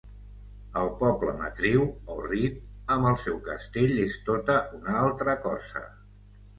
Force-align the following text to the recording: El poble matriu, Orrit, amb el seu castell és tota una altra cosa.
El 0.83 0.87
poble 1.01 1.35
matriu, 1.41 1.85
Orrit, 2.15 2.57
amb 2.97 3.11
el 3.13 3.21
seu 3.27 3.39
castell 3.53 3.97
és 4.09 4.19
tota 4.35 4.61
una 4.83 5.01
altra 5.07 5.41
cosa. 5.49 5.89